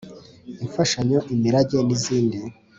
[0.63, 2.37] Imfashanyo imirage n izindi